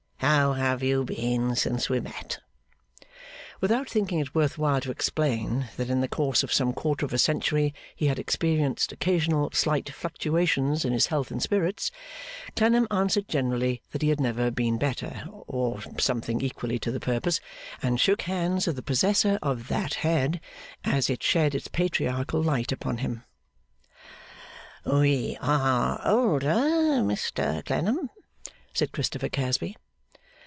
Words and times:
How 0.23 0.53
have 0.53 0.83
you 0.83 1.03
been 1.03 1.55
since 1.55 1.89
we 1.89 1.99
met?' 1.99 2.37
Without 3.59 3.89
thinking 3.89 4.19
it 4.19 4.35
worth 4.35 4.55
while 4.55 4.79
to 4.79 4.91
explain 4.91 5.67
that 5.77 5.89
in 5.89 6.01
the 6.01 6.07
course 6.07 6.43
of 6.43 6.53
some 6.53 6.73
quarter 6.73 7.03
of 7.07 7.11
a 7.11 7.17
century 7.17 7.73
he 7.95 8.05
had 8.05 8.19
experienced 8.19 8.91
occasional 8.91 9.49
slight 9.53 9.89
fluctuations 9.89 10.85
in 10.85 10.93
his 10.93 11.07
health 11.07 11.31
and 11.31 11.41
spirits, 11.41 11.89
Clennam 12.55 12.87
answered 12.91 13.27
generally 13.27 13.81
that 13.91 14.03
he 14.03 14.09
had 14.09 14.19
never 14.19 14.51
been 14.51 14.77
better, 14.77 15.25
or 15.47 15.81
something 15.97 16.39
equally 16.39 16.77
to 16.79 16.91
the 16.91 16.99
purpose; 16.99 17.39
and 17.81 17.99
shook 17.99 18.21
hands 18.21 18.67
with 18.67 18.75
the 18.75 18.83
possessor 18.83 19.39
of 19.41 19.69
'that 19.69 19.95
head' 19.95 20.39
as 20.83 21.09
it 21.09 21.23
shed 21.23 21.55
its 21.55 21.67
patriarchal 21.67 22.43
light 22.43 22.71
upon 22.71 22.99
him. 22.99 23.23
'We 24.85 25.39
are 25.41 25.99
older, 26.07 26.99
Mr 27.01 27.65
Clennam,' 27.65 28.11
said 28.75 28.91
Christopher 28.91 29.27
Casby. 29.29 29.75